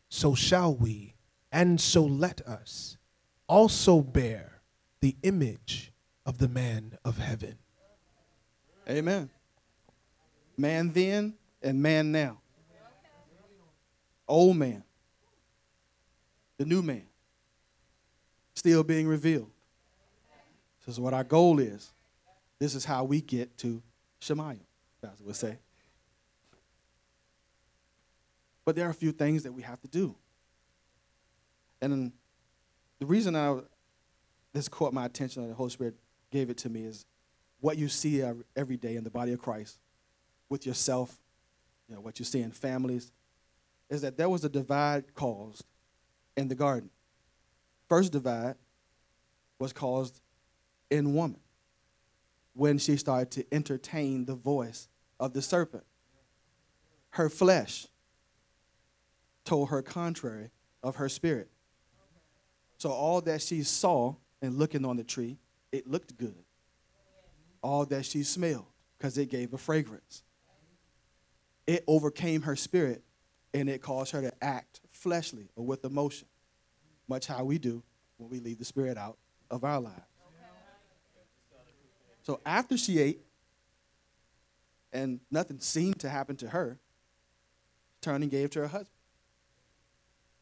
so 0.09 0.35
shall 0.35 0.75
we, 0.75 1.15
and 1.51 1.79
so 1.79 2.03
let 2.03 2.41
us 2.41 2.97
also 3.47 4.01
bear 4.01 4.61
the 5.01 5.15
image 5.23 5.91
of 6.25 6.37
the 6.37 6.47
man 6.47 6.97
of 7.05 7.17
heaven. 7.17 7.57
Amen. 8.87 9.29
Man 10.57 10.91
then 10.91 11.35
and 11.61 11.81
man 11.81 12.11
now. 12.11 12.39
Old 14.27 14.57
man. 14.57 14.83
The 16.57 16.65
new 16.65 16.81
man. 16.81 17.07
Still 18.55 18.83
being 18.83 19.07
revealed. 19.07 19.49
This 20.85 20.95
is 20.95 20.99
what 20.99 21.13
our 21.13 21.23
goal 21.23 21.59
is. 21.59 21.91
This 22.59 22.75
is 22.75 22.83
how 22.83 23.05
we 23.05 23.21
get 23.21 23.57
to 23.59 23.81
Shemayim, 24.21 24.59
Pastor 25.01 25.23
would 25.23 25.35
say. 25.35 25.57
But 28.65 28.75
there 28.75 28.85
are 28.85 28.91
a 28.91 28.93
few 28.95 29.11
things 29.11 29.43
that 29.43 29.51
we 29.51 29.61
have 29.63 29.81
to 29.81 29.87
do. 29.87 30.15
And 31.81 32.11
the 32.99 33.05
reason 33.05 33.35
I 33.35 33.59
this 34.53 34.67
caught 34.67 34.93
my 34.93 35.05
attention 35.05 35.43
and 35.43 35.51
the 35.51 35.55
Holy 35.55 35.69
Spirit 35.69 35.95
gave 36.31 36.49
it 36.49 36.57
to 36.57 36.69
me 36.69 36.83
is 36.83 37.05
what 37.61 37.77
you 37.77 37.87
see 37.87 38.23
every 38.55 38.77
day 38.77 38.95
in 38.95 39.03
the 39.03 39.09
body 39.09 39.31
of 39.31 39.39
Christ 39.39 39.77
with 40.49 40.65
yourself, 40.65 41.17
you 41.87 41.95
know, 41.95 42.01
what 42.01 42.19
you 42.19 42.25
see 42.25 42.41
in 42.41 42.51
families, 42.51 43.11
is 43.89 44.01
that 44.01 44.17
there 44.17 44.29
was 44.29 44.43
a 44.43 44.49
divide 44.49 45.13
caused 45.13 45.65
in 46.35 46.47
the 46.47 46.55
garden. 46.55 46.89
First 47.87 48.11
divide 48.11 48.55
was 49.59 49.73
caused 49.73 50.19
in 50.89 51.13
woman 51.13 51.39
when 52.53 52.77
she 52.77 52.97
started 52.97 53.31
to 53.31 53.45
entertain 53.53 54.25
the 54.25 54.35
voice 54.35 54.87
of 55.19 55.33
the 55.33 55.41
serpent. 55.41 55.83
Her 57.11 57.29
flesh 57.29 57.87
told 59.45 59.69
her 59.69 59.81
contrary 59.81 60.51
of 60.83 60.97
her 60.97 61.09
spirit. 61.09 61.49
So 62.77 62.91
all 62.91 63.21
that 63.21 63.41
she 63.41 63.63
saw 63.63 64.15
and 64.41 64.57
looking 64.57 64.85
on 64.85 64.95
the 64.97 65.03
tree, 65.03 65.37
it 65.71 65.87
looked 65.87 66.17
good. 66.17 66.43
All 67.61 67.85
that 67.87 68.05
she 68.05 68.23
smelled, 68.23 68.67
because 68.97 69.17
it 69.17 69.29
gave 69.29 69.53
a 69.53 69.57
fragrance. 69.57 70.23
It 71.67 71.83
overcame 71.87 72.43
her 72.43 72.55
spirit 72.55 73.03
and 73.53 73.69
it 73.69 73.81
caused 73.81 74.11
her 74.11 74.21
to 74.21 74.31
act 74.41 74.81
fleshly 74.91 75.49
or 75.55 75.65
with 75.65 75.83
emotion, 75.83 76.27
much 77.07 77.27
how 77.27 77.43
we 77.43 77.57
do 77.57 77.83
when 78.17 78.29
we 78.29 78.39
leave 78.39 78.59
the 78.59 78.65
spirit 78.65 78.97
out 78.97 79.17
of 79.51 79.63
our 79.63 79.79
lives. 79.79 80.01
So 82.29 82.39
after 82.45 82.77
she 82.77 82.99
ate, 82.99 83.21
and 84.93 85.19
nothing 85.31 85.59
seemed 85.59 85.99
to 86.01 86.09
happen 86.09 86.35
to 86.35 86.49
her, 86.49 86.77
turned 88.01 88.21
and 88.21 88.29
gave 88.29 88.51
to 88.51 88.59
her 88.59 88.67
husband. 88.67 88.93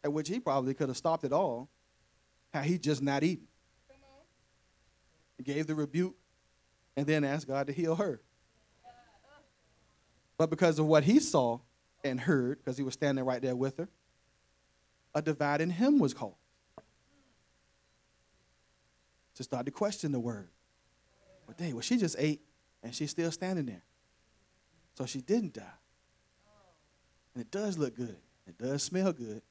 At 0.04 0.12
which 0.12 0.28
he 0.28 0.42
probably 0.42 0.74
could 0.74 0.90
have 0.90 0.98
stopped 0.98 1.24
it 1.24 1.32
all 1.32 1.70
had 2.54 2.66
he 2.66 2.78
just 2.78 3.02
not 3.02 3.24
eaten. 3.24 3.48
Gave 5.42 5.68
the 5.68 5.76
rebuke 5.76 6.18
and 6.98 7.08
then 7.08 7.24
asked 7.24 7.48
God 7.48 7.68
to 7.68 7.74
heal 7.74 7.96
her. 7.96 8.20
But 10.38 10.50
because 10.50 10.80
of 10.80 10.88
what 10.88 11.06
he 11.06 11.22
saw 11.22 11.60
and 12.04 12.20
heard, 12.20 12.58
because 12.58 12.76
he 12.76 12.84
was 12.84 12.96
standing 12.96 13.24
right 13.24 13.42
there 13.42 13.56
with 13.56 13.78
her, 13.78 13.88
a 15.16 15.22
divide 15.22 15.62
in 15.62 15.70
him 15.70 16.00
was 16.00 16.14
called. 16.14 16.36
To 19.36 19.44
start 19.44 19.66
to 19.68 19.72
question 19.72 20.12
the 20.12 20.20
word. 20.20 20.50
But 21.48 21.58
dang, 21.58 21.74
well, 21.74 21.82
she 21.82 21.98
just 21.98 22.18
ate 22.20 22.42
and 22.84 22.94
she's 22.94 23.10
still 23.10 23.32
standing 23.32 23.66
there. 23.66 23.82
So 24.96 25.06
she 25.06 25.22
didn't 25.22 25.54
die. 25.54 25.64
And 27.34 27.42
it 27.42 27.50
does 27.50 27.78
look 27.78 27.96
good. 27.96 28.18
It 28.46 28.58
does 28.58 28.84
smell 28.84 29.14
good. 29.14 29.42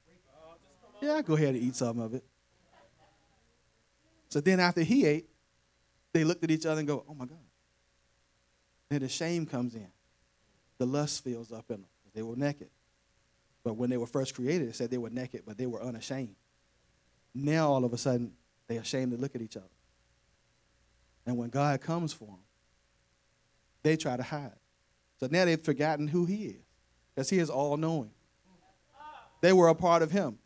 Yeah, 1.00 1.14
I 1.14 1.22
go 1.22 1.34
ahead 1.34 1.54
and 1.54 1.62
eat 1.62 1.76
some 1.76 1.98
of 1.98 2.14
it. 2.14 2.24
So 4.28 4.40
then 4.40 4.60
after 4.60 4.82
he 4.82 5.06
ate, 5.06 5.28
they 6.12 6.24
looked 6.24 6.44
at 6.44 6.50
each 6.50 6.66
other 6.66 6.80
and 6.80 6.88
go, 6.88 7.04
oh 7.08 7.14
my 7.14 7.26
God. 7.26 7.38
Then 8.88 9.00
the 9.00 9.08
shame 9.08 9.46
comes 9.46 9.74
in. 9.74 9.88
The 10.78 10.86
lust 10.86 11.24
fills 11.24 11.52
up 11.52 11.70
in 11.70 11.76
them. 11.76 11.90
They 12.14 12.22
were 12.22 12.36
naked. 12.36 12.68
But 13.62 13.74
when 13.74 13.90
they 13.90 13.96
were 13.96 14.06
first 14.06 14.34
created, 14.34 14.68
it 14.68 14.76
said 14.76 14.90
they 14.90 14.98
were 14.98 15.10
naked, 15.10 15.42
but 15.46 15.58
they 15.58 15.66
were 15.66 15.82
unashamed. 15.82 16.36
Now 17.34 17.70
all 17.70 17.84
of 17.84 17.92
a 17.92 17.98
sudden, 17.98 18.32
they're 18.68 18.80
ashamed 18.80 19.12
to 19.12 19.18
look 19.18 19.34
at 19.34 19.42
each 19.42 19.56
other. 19.56 19.66
And 21.26 21.36
when 21.36 21.50
God 21.50 21.80
comes 21.80 22.12
for 22.12 22.26
them, 22.26 22.38
they 23.82 23.96
try 23.96 24.16
to 24.16 24.22
hide. 24.22 24.52
So 25.18 25.28
now 25.30 25.44
they've 25.44 25.60
forgotten 25.60 26.08
who 26.08 26.24
He 26.24 26.46
is, 26.46 26.64
because 27.14 27.30
He 27.30 27.38
is 27.38 27.50
all 27.50 27.76
knowing. 27.76 28.10
They 29.40 29.52
were 29.52 29.68
a 29.68 29.74
part 29.74 30.02
of 30.02 30.10
Him. 30.10 30.38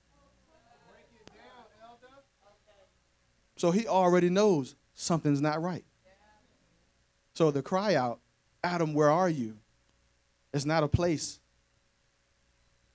So 3.56 3.70
He 3.70 3.86
already 3.86 4.30
knows 4.30 4.74
something's 4.94 5.40
not 5.40 5.62
right. 5.62 5.84
So 7.34 7.50
the 7.50 7.62
cry 7.62 7.94
out, 7.94 8.20
Adam, 8.64 8.94
where 8.94 9.10
are 9.10 9.28
you? 9.28 9.56
is 10.52 10.66
not 10.66 10.82
a 10.82 10.88
place 10.88 11.38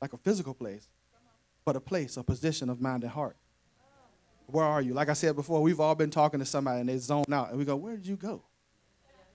like 0.01 0.13
a 0.13 0.17
physical 0.17 0.53
place, 0.53 0.87
but 1.63 1.75
a 1.75 1.79
place, 1.79 2.17
a 2.17 2.23
position 2.23 2.69
of 2.69 2.81
mind 2.81 3.03
and 3.03 3.11
heart. 3.11 3.37
Where 4.47 4.65
are 4.65 4.81
you? 4.81 4.93
Like 4.93 5.09
I 5.09 5.13
said 5.13 5.35
before, 5.35 5.61
we've 5.61 5.79
all 5.79 5.95
been 5.95 6.11
talking 6.11 6.39
to 6.39 6.45
somebody 6.45 6.79
and 6.79 6.89
they 6.89 6.97
zone 6.97 7.25
out, 7.31 7.49
and 7.49 7.57
we 7.57 7.65
go, 7.65 7.75
Where 7.75 7.95
did 7.95 8.05
you 8.05 8.15
go? 8.15 8.43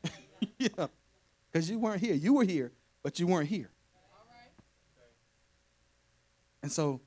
yeah, 0.59 0.87
because 1.51 1.69
you 1.69 1.79
weren't 1.79 2.01
here. 2.01 2.15
You 2.15 2.35
were 2.35 2.45
here, 2.45 2.73
but 3.03 3.19
you 3.19 3.27
weren't 3.27 3.49
here. 3.49 3.71
And 6.63 6.71
so 6.71 7.01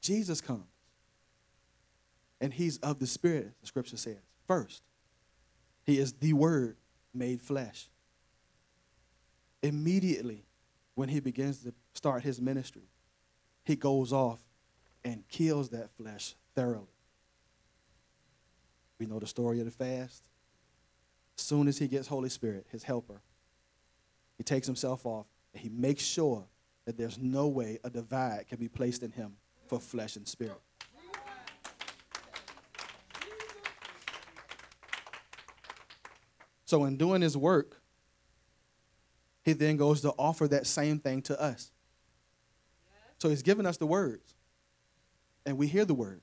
Jesus 0.00 0.40
comes, 0.40 0.64
and 2.40 2.52
he's 2.52 2.78
of 2.78 2.98
the 2.98 3.06
Spirit, 3.06 3.52
the 3.60 3.66
scripture 3.66 3.96
says. 3.96 4.18
First, 4.46 4.82
he 5.84 5.98
is 5.98 6.12
the 6.14 6.32
Word 6.32 6.76
made 7.12 7.40
flesh. 7.40 7.88
Immediately, 9.62 10.44
when 10.94 11.08
he 11.08 11.20
begins 11.20 11.62
to 11.64 11.72
start 11.94 12.22
his 12.22 12.40
ministry, 12.40 12.90
he 13.64 13.76
goes 13.76 14.12
off 14.12 14.40
and 15.04 15.26
kills 15.28 15.70
that 15.70 15.90
flesh 15.96 16.34
thoroughly. 16.54 16.86
We 18.98 19.06
know 19.06 19.18
the 19.18 19.26
story 19.26 19.58
of 19.58 19.66
the 19.66 19.70
fast. 19.70 20.22
As 21.36 21.44
soon 21.44 21.68
as 21.68 21.78
he 21.78 21.88
gets 21.88 22.06
Holy 22.06 22.28
Spirit, 22.28 22.66
his 22.70 22.84
helper, 22.84 23.20
he 24.38 24.44
takes 24.44 24.66
himself 24.66 25.04
off 25.04 25.26
and 25.52 25.62
he 25.62 25.68
makes 25.68 26.02
sure 26.02 26.44
that 26.84 26.96
there's 26.96 27.18
no 27.18 27.48
way 27.48 27.78
a 27.84 27.90
divide 27.90 28.46
can 28.48 28.58
be 28.58 28.68
placed 28.68 29.02
in 29.02 29.10
him 29.10 29.36
for 29.66 29.80
flesh 29.80 30.16
and 30.16 30.26
spirit. 30.28 30.60
So, 36.66 36.84
in 36.84 36.96
doing 36.96 37.22
his 37.22 37.36
work, 37.36 37.80
he 39.44 39.52
then 39.52 39.76
goes 39.76 40.00
to 40.00 40.10
offer 40.18 40.48
that 40.48 40.66
same 40.66 40.98
thing 40.98 41.22
to 41.22 41.40
us. 41.40 41.70
So 43.18 43.28
he's 43.28 43.42
given 43.42 43.66
us 43.66 43.76
the 43.76 43.86
words, 43.86 44.33
and 45.46 45.58
we 45.58 45.66
hear 45.66 45.84
the 45.84 45.94
word. 45.94 46.20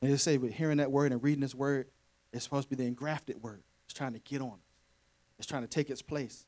And 0.00 0.10
they 0.10 0.16
say, 0.16 0.36
with 0.36 0.52
hearing 0.52 0.78
that 0.78 0.90
word 0.90 1.12
and 1.12 1.22
reading 1.22 1.40
this 1.40 1.54
word, 1.54 1.86
it's 2.32 2.44
supposed 2.44 2.68
to 2.68 2.76
be 2.76 2.82
the 2.82 2.88
engrafted 2.88 3.42
word. 3.42 3.62
It's 3.84 3.94
trying 3.94 4.14
to 4.14 4.18
get 4.18 4.40
on 4.40 4.52
us. 4.52 4.58
It's 5.38 5.46
trying 5.46 5.62
to 5.62 5.68
take 5.68 5.90
its 5.90 6.02
place. 6.02 6.46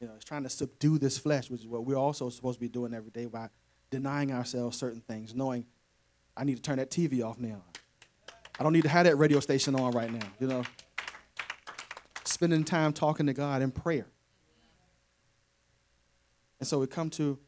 You 0.00 0.06
know, 0.06 0.14
it's 0.16 0.24
trying 0.24 0.42
to 0.42 0.50
subdue 0.50 0.98
this 0.98 1.18
flesh, 1.18 1.50
which 1.50 1.62
is 1.62 1.66
what 1.66 1.84
we're 1.84 1.96
also 1.96 2.28
supposed 2.28 2.56
to 2.56 2.60
be 2.60 2.68
doing 2.68 2.94
every 2.94 3.10
day 3.10 3.26
by 3.26 3.48
denying 3.90 4.32
ourselves 4.32 4.76
certain 4.76 5.00
things, 5.00 5.34
knowing 5.34 5.66
I 6.36 6.44
need 6.44 6.56
to 6.56 6.62
turn 6.62 6.78
that 6.78 6.90
TV 6.90 7.24
off 7.24 7.38
now. 7.38 7.62
I 8.58 8.62
don't 8.62 8.72
need 8.72 8.82
to 8.82 8.88
have 8.88 9.04
that 9.04 9.16
radio 9.16 9.40
station 9.40 9.74
on 9.74 9.92
right 9.92 10.12
now, 10.12 10.26
you 10.38 10.46
know. 10.46 10.62
Spending 12.24 12.64
time 12.64 12.92
talking 12.92 13.26
to 13.26 13.32
God 13.32 13.62
in 13.62 13.70
prayer. 13.70 14.06
And 16.60 16.68
so 16.68 16.78
we 16.78 16.86
come 16.86 17.10
to 17.10 17.38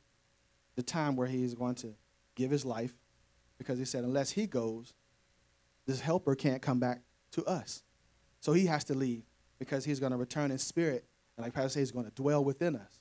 the 0.77 0.83
time 0.83 1.17
where 1.17 1.27
he 1.27 1.45
is 1.45 1.55
going 1.55 1.75
to 1.77 1.95
give 2.35 2.51
his 2.51 2.65
life 2.65 2.95
because 3.59 3.79
he 3.79 3.85
said, 3.85 4.05
unless 4.05 4.31
he 4.31 4.47
goes, 4.47 4.95
this 5.87 6.01
helper 6.01 6.35
can't 6.35 6.61
come 6.61 6.79
back 6.79 7.03
to 7.33 7.45
us. 7.45 7.83
So 8.41 8.53
he 8.53 8.67
has 8.67 8.85
to 8.85 8.95
leave 8.95 9.23
because 9.59 9.85
he's 9.85 10.01
going 10.01 10.13
to 10.13 10.19
return 10.19 10.51
in 10.51 10.59
spirit. 10.59 11.05
And 11.37 11.45
like 11.45 11.55
Pastor 11.55 11.71
says, 11.71 11.81
he's 11.81 11.93
going 11.93 12.07
to 12.07 12.13
dwell 12.13 12.45
within 12.45 12.77
us. 12.77 13.01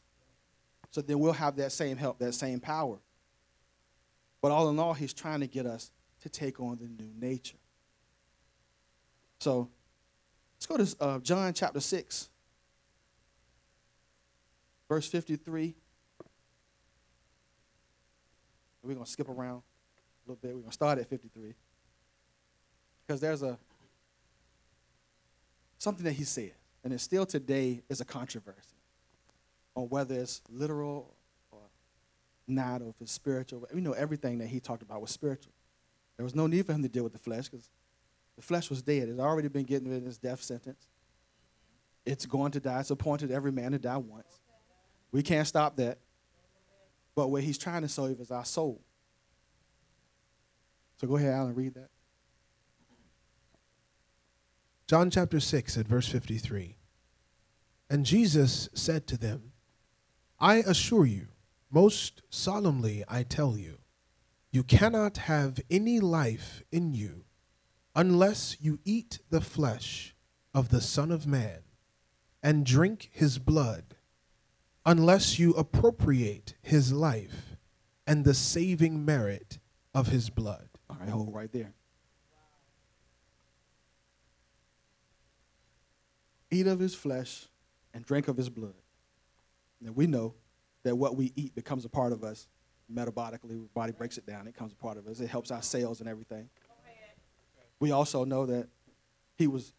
So 0.92 1.02
then 1.02 1.20
we'll 1.20 1.34
have 1.34 1.56
that 1.58 1.72
same 1.72 1.98
help, 1.98 2.20
that 2.20 2.34
same 2.34 2.60
power. 2.60 3.00
But 4.42 4.52
all 4.52 4.70
in 4.70 4.80
all, 4.80 4.94
he's 4.94 5.14
trying 5.14 5.42
to 5.42 5.48
get 5.48 5.66
us 5.66 5.92
to 6.22 6.30
take 6.30 6.60
on 6.60 6.78
the 6.78 6.88
new 6.88 7.12
nature. 7.20 7.58
So 9.40 9.70
let's 10.56 10.66
go 10.66 10.78
to 10.78 11.04
uh, 11.04 11.20
John 11.20 11.54
chapter 11.54 11.80
6, 11.80 12.30
verse 14.88 15.08
53 15.08 15.76
we're 18.86 18.94
going 18.94 19.06
to 19.06 19.12
skip 19.12 19.30
around 19.30 19.64
a 20.26 20.30
little 20.30 20.40
bit. 20.42 20.50
We're 20.50 20.62
going 20.62 20.70
to 20.70 20.74
start 20.74 21.00
at 21.00 21.08
53. 21.08 21.54
Because 23.06 23.22
there's 23.22 23.44
a 23.44 23.58
something 25.78 26.06
that 26.06 26.14
he 26.14 26.24
said, 26.24 26.54
and 26.84 26.94
it 26.94 27.00
still 27.00 27.26
today 27.26 27.82
is 27.90 28.02
a 28.02 28.06
controversy. 28.06 28.76
on 29.76 29.90
whether 29.90 30.16
it's 30.16 30.42
literal 30.50 31.14
or 31.52 31.60
not, 32.48 32.82
or 32.82 32.90
if 32.90 32.96
it's 33.02 33.12
spiritual. 33.12 33.68
We 33.74 33.82
know 33.82 33.92
everything 33.92 34.38
that 34.40 34.48
he 34.48 34.60
talked 34.60 34.82
about 34.82 35.02
was 35.02 35.12
spiritual. 35.12 35.52
There 36.18 36.24
was 36.24 36.34
no 36.34 36.48
need 36.48 36.66
for 36.66 36.74
him 36.74 36.82
to 36.82 36.90
deal 36.90 37.04
with 37.04 37.14
the 37.14 37.20
flesh 37.20 37.50
because 37.50 37.70
the 38.36 38.42
flesh 38.42 38.70
was 38.70 38.82
dead. 38.82 39.10
It 39.10 39.12
had 39.12 39.20
already 39.20 39.50
been 39.50 39.66
getting 39.66 39.90
rid 39.90 40.02
of 40.02 40.08
its 40.08 40.18
death 40.18 40.42
sentence. 40.42 40.88
It's 42.06 42.26
going 42.26 42.52
to 42.52 42.60
die. 42.60 42.80
It's 42.80 42.90
appointed 42.90 43.32
every 43.32 43.52
man 43.52 43.74
to 43.74 43.80
die 43.80 43.98
once. 43.98 44.42
We 45.12 45.22
can't 45.24 45.48
stop 45.48 45.76
that. 45.78 45.98
But 47.16 47.30
what 47.30 47.44
he's 47.44 47.58
trying 47.58 47.82
to 47.82 47.88
save 47.88 48.20
is 48.20 48.32
our 48.32 48.46
soul. 48.46 48.82
So 51.00 51.08
go 51.08 51.18
ahead, 51.18 51.34
Alan, 51.34 51.56
read 51.56 51.74
that. 51.76 51.90
John 54.88 55.10
chapter 55.10 55.40
6 55.40 55.78
at 55.78 55.88
verse 55.88 56.08
53. 56.08 56.78
And 57.90 58.06
Jesus 58.06 58.70
said 58.74 59.08
to 59.08 59.18
them, 59.18 59.52
I 60.40 60.58
assure 60.58 61.06
you, 61.06 61.28
most 61.72 62.22
solemnly 62.30 63.04
I 63.08 63.24
tell 63.24 63.58
you, 63.58 63.80
you 64.52 64.64
cannot 64.64 65.18
have 65.18 65.60
any 65.70 66.00
life 66.00 66.64
in 66.72 66.94
you 66.94 67.26
unless 67.96 68.58
you 68.62 68.80
eat 68.86 69.20
the 69.30 69.42
flesh 69.42 70.16
of 70.54 70.70
the 70.70 70.82
Son 70.82 71.12
of 71.12 71.26
Man 71.28 71.60
and 72.44 72.66
drink 72.66 73.10
his 73.12 73.40
blood, 73.40 73.96
unless 74.86 75.40
you 75.40 75.52
appropriate 75.54 76.54
his 76.62 76.94
life 76.94 77.58
and 78.06 78.24
the 78.24 78.34
saving 78.34 79.04
merit 79.04 79.58
of 79.94 80.08
his 80.08 80.30
blood. 80.30 80.75
All 80.90 80.98
right, 81.00 81.10
hold 81.10 81.34
right 81.34 81.52
there. 81.52 81.74
Eat 86.52 86.68
of 86.68 86.80
his 86.80 86.96
flesh 86.96 87.48
and 87.94 88.06
drink 88.06 88.28
of 88.28 88.38
his 88.38 88.50
blood. 88.50 88.76
Now 89.82 89.92
we 89.92 90.08
know 90.08 90.36
that 90.84 90.96
what 90.96 91.16
we 91.16 91.34
eat 91.36 91.56
becomes 91.56 91.86
a 91.86 91.90
part 91.90 92.14
of 92.14 92.24
us 92.24 92.48
metabolically. 92.94 93.60
Our 93.60 93.68
body 93.74 93.92
breaks 93.92 94.18
it 94.18 94.26
down, 94.26 94.48
it 94.48 94.54
becomes 94.54 94.72
a 94.72 94.76
part 94.76 94.98
of 94.98 95.08
us. 95.08 95.20
It 95.20 95.28
helps 95.28 95.52
our 95.52 95.62
cells 95.62 96.00
and 96.00 96.10
everything. 96.10 96.50
We 97.80 97.92
also 97.92 98.24
know 98.24 98.46
that 98.46 98.70
he 99.38 99.48
was 99.48 99.74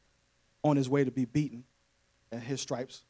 on 0.63 0.77
his 0.77 0.89
way 0.89 1.05
to 1.05 1.11
be 1.11 1.25
beaten 1.25 1.65
and 2.31 2.43
his 2.43 2.61
stripes 2.61 3.05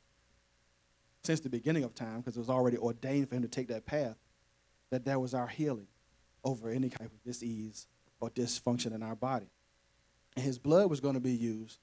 since 1.24 1.40
the 1.40 1.48
beginning 1.48 1.82
of 1.82 1.92
time, 1.92 2.18
because 2.18 2.36
it 2.36 2.38
was 2.38 2.50
already 2.50 2.76
ordained 2.76 3.28
for 3.28 3.34
him 3.34 3.42
to 3.42 3.48
take 3.48 3.66
that 3.68 3.84
path, 3.84 4.16
that 4.90 5.04
that 5.06 5.20
was 5.20 5.34
our 5.34 5.48
healing 5.48 5.88
over 6.46 6.70
any 6.70 6.88
type 6.88 7.10
of 7.12 7.22
disease 7.24 7.88
or 8.20 8.30
dysfunction 8.30 8.94
in 8.94 9.02
our 9.02 9.16
body. 9.16 9.50
And 10.36 10.44
his 10.44 10.58
blood 10.58 10.88
was 10.88 11.00
going 11.00 11.14
to 11.14 11.20
be 11.20 11.32
used 11.32 11.78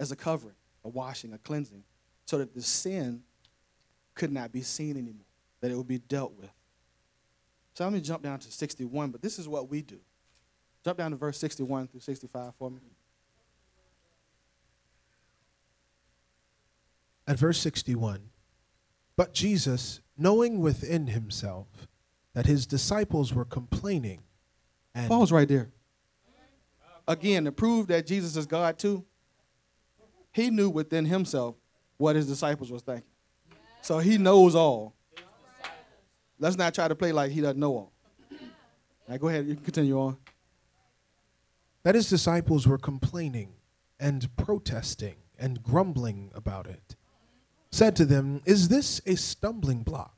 as 0.00 0.10
a 0.10 0.16
covering, 0.16 0.56
a 0.84 0.88
washing, 0.88 1.32
a 1.32 1.38
cleansing, 1.38 1.84
so 2.26 2.38
that 2.38 2.52
the 2.52 2.62
sin 2.62 3.22
could 4.14 4.32
not 4.32 4.50
be 4.50 4.60
seen 4.60 4.96
anymore, 4.96 5.24
that 5.60 5.70
it 5.70 5.76
would 5.76 5.86
be 5.86 5.98
dealt 5.98 6.32
with. 6.36 6.50
So 7.74 7.84
let 7.84 7.92
me 7.92 8.00
jump 8.00 8.24
down 8.24 8.40
to 8.40 8.50
61, 8.50 9.10
but 9.10 9.22
this 9.22 9.38
is 9.38 9.48
what 9.48 9.70
we 9.70 9.82
do. 9.82 10.00
Jump 10.84 10.98
down 10.98 11.12
to 11.12 11.16
verse 11.16 11.38
61 11.38 11.86
through 11.86 12.00
65 12.00 12.54
for 12.58 12.70
me. 12.70 12.80
At 17.26 17.38
verse 17.38 17.58
61, 17.58 18.20
but 19.16 19.32
Jesus, 19.32 20.00
knowing 20.18 20.58
within 20.58 21.06
himself 21.06 21.68
that 22.34 22.46
his 22.46 22.66
disciples 22.66 23.32
were 23.34 23.44
complaining, 23.44 24.22
and 24.94 25.08
Pause 25.08 25.32
right 25.32 25.48
there. 25.48 25.70
Again, 27.08 27.44
to 27.44 27.52
prove 27.52 27.88
that 27.88 28.06
Jesus 28.06 28.36
is 28.36 28.46
God 28.46 28.78
too, 28.78 29.04
he 30.32 30.50
knew 30.50 30.70
within 30.70 31.04
himself 31.04 31.56
what 31.96 32.16
his 32.16 32.26
disciples 32.26 32.70
was 32.70 32.82
thinking. 32.82 33.04
So 33.82 33.98
he 33.98 34.18
knows 34.18 34.54
all. 34.54 34.94
Let's 36.38 36.56
not 36.56 36.74
try 36.74 36.88
to 36.88 36.94
play 36.94 37.12
like 37.12 37.32
he 37.32 37.40
doesn't 37.40 37.58
know 37.58 37.72
all. 37.72 37.92
Now 39.08 39.16
go 39.16 39.28
ahead, 39.28 39.46
you 39.46 39.54
can 39.54 39.64
continue 39.64 39.98
on. 39.98 40.16
that 41.82 41.94
his 41.94 42.08
disciples 42.08 42.66
were 42.66 42.78
complaining 42.78 43.54
and 43.98 44.34
protesting 44.36 45.16
and 45.38 45.62
grumbling 45.62 46.30
about 46.34 46.66
it, 46.66 46.94
said 47.70 47.96
to 47.96 48.04
them, 48.04 48.40
Is 48.44 48.68
this 48.68 49.00
a 49.06 49.16
stumbling 49.16 49.82
block 49.82 50.11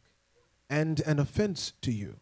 and 0.74 0.98
an 1.06 1.20
offense 1.20 1.72
to 1.82 1.92
you? 1.92 2.16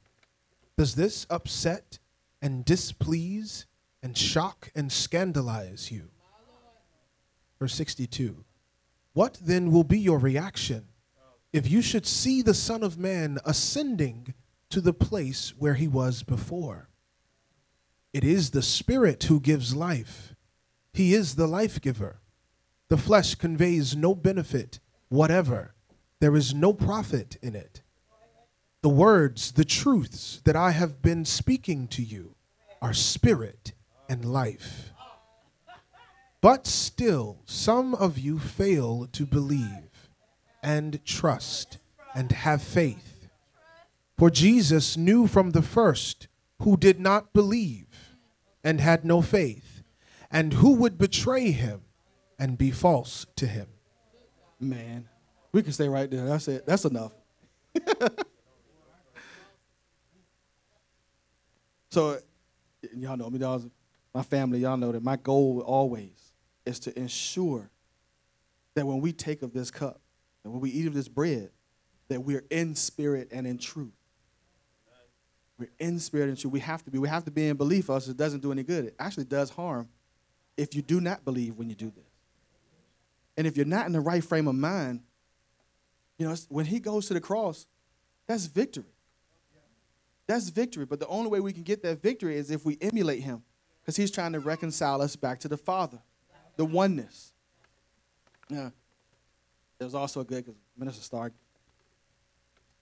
Does 0.76 0.94
this 0.94 1.26
upset 1.30 1.98
and 2.42 2.66
displease 2.66 3.64
and 4.02 4.16
shock 4.16 4.70
and 4.74 4.92
scandalize 4.92 5.90
you? 5.90 6.10
Verse 7.58 7.74
62 7.74 8.44
What 9.14 9.38
then 9.40 9.72
will 9.72 9.84
be 9.84 9.98
your 9.98 10.18
reaction 10.18 10.88
if 11.50 11.70
you 11.70 11.80
should 11.80 12.06
see 12.06 12.42
the 12.42 12.52
Son 12.52 12.82
of 12.82 12.98
Man 12.98 13.38
ascending 13.46 14.34
to 14.68 14.82
the 14.82 14.92
place 14.92 15.54
where 15.56 15.74
he 15.74 15.88
was 15.88 16.22
before? 16.22 16.90
It 18.12 18.22
is 18.22 18.50
the 18.50 18.60
Spirit 18.60 19.24
who 19.24 19.40
gives 19.40 19.74
life. 19.74 20.34
He 20.92 21.14
is 21.14 21.36
the 21.36 21.46
life 21.46 21.80
giver. 21.80 22.20
The 22.90 22.98
flesh 22.98 23.34
conveys 23.34 23.96
no 23.96 24.14
benefit 24.14 24.78
whatever, 25.08 25.74
there 26.20 26.36
is 26.36 26.54
no 26.54 26.72
profit 26.72 27.36
in 27.42 27.54
it. 27.54 27.81
The 28.82 28.88
words, 28.88 29.52
the 29.52 29.64
truths 29.64 30.40
that 30.44 30.56
I 30.56 30.72
have 30.72 31.00
been 31.02 31.24
speaking 31.24 31.86
to 31.88 32.02
you 32.02 32.34
are 32.80 32.92
spirit 32.92 33.72
and 34.08 34.24
life. 34.24 34.90
But 36.40 36.66
still, 36.66 37.38
some 37.46 37.94
of 37.94 38.18
you 38.18 38.40
fail 38.40 39.06
to 39.12 39.24
believe 39.24 40.10
and 40.64 41.04
trust 41.04 41.78
and 42.12 42.32
have 42.32 42.60
faith. 42.60 43.28
For 44.18 44.30
Jesus 44.30 44.96
knew 44.96 45.28
from 45.28 45.50
the 45.50 45.62
first 45.62 46.26
who 46.62 46.76
did 46.76 46.98
not 46.98 47.32
believe 47.32 47.86
and 48.64 48.80
had 48.80 49.04
no 49.04 49.22
faith, 49.22 49.82
and 50.30 50.54
who 50.54 50.74
would 50.74 50.98
betray 50.98 51.50
him 51.52 51.82
and 52.38 52.58
be 52.58 52.70
false 52.72 53.26
to 53.36 53.46
him. 53.46 53.66
Man, 54.60 55.08
we 55.52 55.62
can 55.62 55.72
stay 55.72 55.88
right 55.88 56.10
there. 56.10 56.24
That's 56.26 56.48
it. 56.48 56.66
That's 56.66 56.84
enough. 56.84 57.12
so, 61.92 62.18
y'all 62.96 63.18
know 63.18 63.28
me, 63.28 63.38
my 64.14 64.22
family, 64.22 64.60
y'all 64.60 64.78
know 64.78 64.92
that 64.92 65.02
my 65.02 65.16
goal 65.16 65.62
always 65.66 66.32
is 66.64 66.78
to 66.80 66.98
ensure 66.98 67.70
that 68.74 68.86
when 68.86 69.02
we 69.02 69.12
take 69.12 69.42
of 69.42 69.52
this 69.52 69.70
cup 69.70 70.00
and 70.42 70.54
when 70.54 70.62
we 70.62 70.70
eat 70.70 70.86
of 70.86 70.94
this 70.94 71.08
bread, 71.08 71.50
that 72.08 72.22
we're 72.22 72.44
in 72.48 72.74
spirit 72.74 73.28
and 73.30 73.46
in 73.46 73.58
truth. 73.58 73.92
We're 75.58 75.68
in 75.78 75.98
spirit 75.98 76.30
and 76.30 76.38
truth. 76.38 76.50
We 76.54 76.60
have 76.60 76.82
to 76.84 76.90
be. 76.90 76.96
We 76.96 77.08
have 77.08 77.26
to 77.26 77.30
be 77.30 77.46
in 77.46 77.58
belief, 77.58 77.90
or 77.90 77.92
else 77.92 78.08
it 78.08 78.16
doesn't 78.16 78.40
do 78.40 78.52
any 78.52 78.62
good. 78.62 78.86
It 78.86 78.94
actually 78.98 79.24
does 79.24 79.50
harm 79.50 79.90
if 80.56 80.74
you 80.74 80.80
do 80.80 80.98
not 80.98 81.26
believe 81.26 81.58
when 81.58 81.68
you 81.68 81.74
do 81.74 81.90
this. 81.90 82.04
And 83.36 83.46
if 83.46 83.54
you're 83.54 83.66
not 83.66 83.84
in 83.84 83.92
the 83.92 84.00
right 84.00 84.24
frame 84.24 84.48
of 84.48 84.54
mind, 84.54 85.00
you 86.16 86.26
know, 86.26 86.34
when 86.48 86.64
he 86.64 86.80
goes 86.80 87.06
to 87.08 87.14
the 87.14 87.20
cross, 87.20 87.66
that's 88.26 88.46
victory. 88.46 88.84
That's 90.26 90.48
victory. 90.48 90.86
But 90.86 91.00
the 91.00 91.06
only 91.08 91.30
way 91.30 91.40
we 91.40 91.52
can 91.52 91.62
get 91.62 91.82
that 91.82 92.00
victory 92.00 92.36
is 92.36 92.50
if 92.50 92.64
we 92.64 92.78
emulate 92.80 93.22
him, 93.22 93.42
because 93.80 93.96
he's 93.96 94.10
trying 94.10 94.32
to 94.32 94.40
reconcile 94.40 95.02
us 95.02 95.16
back 95.16 95.40
to 95.40 95.48
the 95.48 95.56
Father, 95.56 95.98
the 96.56 96.64
oneness. 96.64 97.32
Yeah. 98.48 98.70
It 99.80 99.84
was 99.84 99.94
also 99.94 100.22
good 100.22 100.44
because 100.44 100.60
Minister 100.76 101.02
Stark 101.02 101.32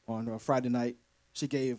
on 0.06 0.38
Friday 0.38 0.68
night, 0.68 0.96
she 1.32 1.46
gave 1.46 1.78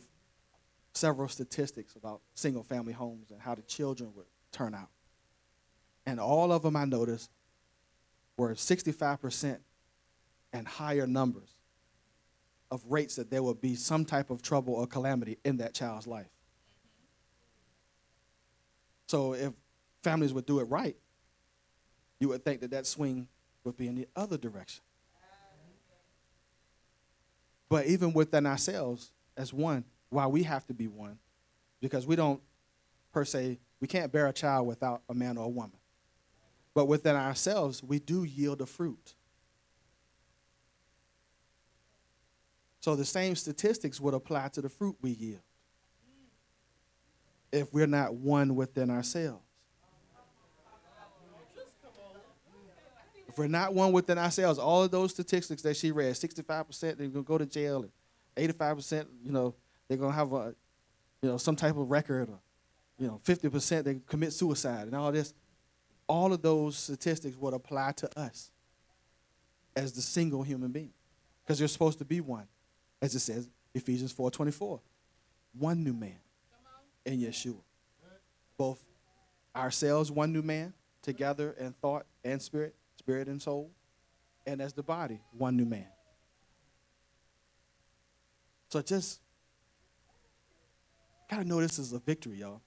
several 0.93 1.27
statistics 1.27 1.95
about 1.95 2.21
single 2.33 2.63
family 2.63 2.93
homes 2.93 3.31
and 3.31 3.39
how 3.39 3.53
the 3.53 3.61
children 3.61 4.11
would 4.15 4.25
turn 4.51 4.73
out. 4.73 4.89
And 6.05 6.19
all 6.19 6.51
of 6.51 6.63
them 6.63 6.75
I 6.75 6.85
noticed 6.85 7.29
were 8.37 8.53
65% 8.55 9.59
and 10.53 10.67
higher 10.67 11.05
numbers 11.05 11.53
of 12.71 12.81
rates 12.87 13.17
that 13.17 13.29
there 13.29 13.43
would 13.43 13.61
be 13.61 13.75
some 13.75 14.05
type 14.05 14.29
of 14.29 14.41
trouble 14.41 14.73
or 14.73 14.87
calamity 14.87 15.37
in 15.43 15.57
that 15.57 15.73
child's 15.73 16.07
life. 16.07 16.29
So 19.07 19.33
if 19.33 19.51
families 20.01 20.33
would 20.33 20.45
do 20.45 20.59
it 20.59 20.63
right, 20.63 20.95
you 22.19 22.29
would 22.29 22.45
think 22.45 22.61
that 22.61 22.71
that 22.71 22.87
swing 22.87 23.27
would 23.65 23.75
be 23.75 23.87
in 23.87 23.95
the 23.95 24.07
other 24.15 24.37
direction. 24.37 24.81
But 27.67 27.87
even 27.87 28.13
within 28.13 28.45
ourselves, 28.45 29.11
as 29.35 29.53
one, 29.53 29.83
why 30.09 30.27
we 30.27 30.43
have 30.43 30.65
to 30.67 30.73
be 30.73 30.87
one, 30.87 31.19
because 31.81 32.07
we 32.07 32.15
don't, 32.15 32.41
per 33.11 33.25
se, 33.25 33.59
we 33.79 33.87
can't 33.87 34.11
bear 34.11 34.27
a 34.27 34.33
child 34.33 34.67
without 34.67 35.01
a 35.09 35.13
man 35.13 35.37
or 35.37 35.45
a 35.45 35.49
woman. 35.49 35.77
But 36.73 36.85
within 36.85 37.15
ourselves, 37.15 37.83
we 37.83 37.99
do 37.99 38.23
yield 38.23 38.61
a 38.61 38.65
fruit. 38.65 39.15
So 42.81 42.95
the 42.95 43.05
same 43.05 43.35
statistics 43.35 44.01
would 44.01 44.13
apply 44.13 44.49
to 44.49 44.61
the 44.61 44.69
fruit 44.69 44.95
we 45.01 45.11
yield 45.11 45.41
if 47.51 47.71
we're 47.73 47.87
not 47.87 48.15
one 48.15 48.55
within 48.55 48.89
ourselves. 48.89 49.43
If 53.27 53.37
we're 53.37 53.47
not 53.47 53.73
one 53.73 53.93
within 53.93 54.17
ourselves, 54.17 54.59
all 54.59 54.83
of 54.83 54.91
those 54.91 55.11
statistics 55.11 55.61
that 55.61 55.77
she 55.77 55.91
read, 55.91 56.13
65% 56.15 56.97
they're 56.97 57.07
gonna 57.07 57.23
go 57.23 57.37
to 57.37 57.45
jail, 57.45 57.83
and 57.83 57.91
85%, 58.35 59.07
you 59.23 59.31
know, 59.31 59.55
they're 59.87 59.97
gonna 59.97 60.11
have 60.11 60.33
a, 60.33 60.53
you 61.21 61.29
know, 61.29 61.37
some 61.37 61.55
type 61.55 61.77
of 61.77 61.89
record, 61.89 62.29
or, 62.29 62.39
you 62.97 63.07
know, 63.07 63.21
50% 63.23 63.85
they 63.85 64.01
commit 64.05 64.33
suicide, 64.33 64.87
and 64.87 64.95
all 64.95 65.11
this. 65.13 65.33
All 66.07 66.33
of 66.33 66.41
those 66.41 66.75
statistics 66.75 67.37
would 67.37 67.53
apply 67.53 67.93
to 67.93 68.19
us 68.19 68.51
as 69.77 69.93
the 69.93 70.01
single 70.01 70.43
human 70.43 70.71
being, 70.71 70.93
because 71.43 71.57
you're 71.57 71.69
supposed 71.69 71.99
to 71.99 72.05
be 72.05 72.19
one, 72.19 72.47
as 73.01 73.15
it 73.15 73.19
says 73.19 73.49
Ephesians 73.73 74.13
4:24, 74.13 74.79
one 75.57 75.83
new 75.83 75.93
man 75.93 76.19
in 77.05 77.19
Yeshua, 77.19 77.61
both 78.57 78.83
ourselves, 79.55 80.11
one 80.11 80.31
new 80.31 80.41
man, 80.41 80.73
together 81.01 81.55
in 81.59 81.73
thought 81.73 82.05
and 82.23 82.41
spirit, 82.41 82.75
spirit 82.97 83.27
and 83.27 83.41
soul, 83.41 83.71
and 84.45 84.61
as 84.61 84.73
the 84.73 84.83
body, 84.83 85.19
one 85.31 85.57
new 85.57 85.65
man. 85.65 85.87
So 88.69 88.81
just 88.81 89.19
gotta 91.29 91.43
know 91.43 91.59
this 91.59 91.79
is 91.79 91.91
a 91.93 91.99
victory, 91.99 92.37
y'all. 92.37 92.61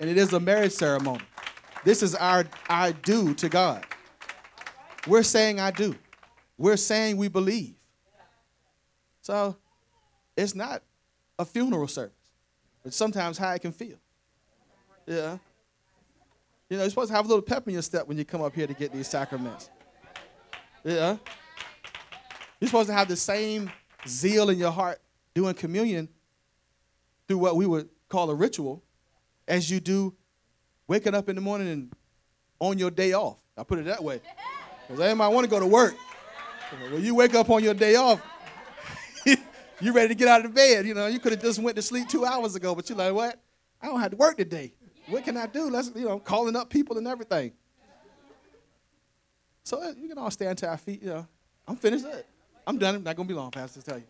And 0.00 0.08
it 0.08 0.16
is 0.16 0.32
a 0.32 0.40
marriage 0.40 0.72
ceremony. 0.72 1.24
This 1.84 2.02
is 2.02 2.14
our 2.14 2.44
I 2.68 2.92
do 2.92 3.34
to 3.34 3.48
God. 3.48 3.84
We're 5.06 5.22
saying 5.22 5.60
I 5.60 5.70
do. 5.70 5.94
We're 6.56 6.78
saying 6.78 7.16
we 7.16 7.28
believe. 7.28 7.74
So 9.24 9.56
it's 10.36 10.54
not 10.54 10.82
a 11.38 11.46
funeral 11.46 11.88
service. 11.88 12.12
but 12.82 12.92
sometimes 12.92 13.38
how 13.38 13.54
it 13.54 13.62
can 13.62 13.72
feel. 13.72 13.96
Yeah. 15.06 15.38
You 16.68 16.76
know, 16.76 16.82
you're 16.82 16.90
supposed 16.90 17.08
to 17.08 17.16
have 17.16 17.24
a 17.24 17.28
little 17.28 17.40
pep 17.40 17.66
in 17.66 17.72
your 17.72 17.82
step 17.82 18.06
when 18.06 18.18
you 18.18 18.26
come 18.26 18.42
up 18.42 18.54
here 18.54 18.66
to 18.66 18.74
get 18.74 18.92
these 18.92 19.08
sacraments. 19.08 19.70
Yeah. 20.84 21.16
You're 22.60 22.68
supposed 22.68 22.88
to 22.90 22.94
have 22.94 23.08
the 23.08 23.16
same 23.16 23.70
zeal 24.06 24.50
in 24.50 24.58
your 24.58 24.70
heart 24.70 25.00
doing 25.32 25.54
communion 25.54 26.10
through 27.26 27.38
what 27.38 27.56
we 27.56 27.64
would 27.64 27.88
call 28.10 28.28
a 28.28 28.34
ritual 28.34 28.82
as 29.48 29.70
you 29.70 29.80
do 29.80 30.14
waking 30.86 31.14
up 31.14 31.30
in 31.30 31.34
the 31.36 31.40
morning 31.40 31.68
and 31.68 31.92
on 32.58 32.78
your 32.78 32.90
day 32.90 33.14
off. 33.14 33.38
I 33.56 33.62
put 33.62 33.78
it 33.78 33.86
that 33.86 34.04
way. 34.04 34.20
Because 34.86 35.00
everybody 35.00 35.34
want 35.34 35.44
to 35.44 35.50
go 35.50 35.60
to 35.60 35.66
work. 35.66 35.94
When 36.90 37.02
you 37.02 37.14
wake 37.14 37.34
up 37.34 37.48
on 37.48 37.64
your 37.64 37.72
day 37.72 37.96
off, 37.96 38.20
you 39.80 39.92
ready 39.92 40.08
to 40.08 40.14
get 40.14 40.28
out 40.28 40.44
of 40.44 40.54
bed. 40.54 40.86
You 40.86 40.94
know, 40.94 41.06
you 41.06 41.18
could 41.18 41.32
have 41.32 41.42
just 41.42 41.58
went 41.58 41.76
to 41.76 41.82
sleep 41.82 42.08
two 42.08 42.24
hours 42.24 42.54
ago, 42.54 42.74
but 42.74 42.88
you're 42.88 42.98
like, 42.98 43.12
what? 43.12 43.40
I 43.80 43.86
don't 43.86 44.00
have 44.00 44.10
to 44.12 44.16
work 44.16 44.36
today. 44.36 44.72
What 45.08 45.24
can 45.24 45.36
I 45.36 45.46
do? 45.46 45.68
Let's, 45.68 45.90
you 45.94 46.06
know, 46.06 46.18
calling 46.18 46.56
up 46.56 46.70
people 46.70 46.96
and 46.96 47.06
everything. 47.06 47.52
So 49.62 49.82
uh, 49.82 49.92
you 49.98 50.08
can 50.08 50.18
all 50.18 50.30
stand 50.30 50.58
to 50.58 50.68
our 50.68 50.76
feet. 50.76 51.02
You 51.02 51.08
know, 51.08 51.26
I'm 51.66 51.76
finished. 51.76 52.04
Up. 52.04 52.24
I'm 52.66 52.78
done. 52.78 52.96
I'm 52.96 53.02
not 53.02 53.16
gonna 53.16 53.28
be 53.28 53.34
long, 53.34 53.50
Pastor. 53.50 53.82
Tell 53.82 53.98
you. 53.98 54.04